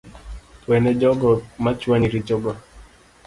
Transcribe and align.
Wene 0.67 0.91
jogo 1.01 1.29
machuanyi 1.63 2.07
richogi 2.13 2.53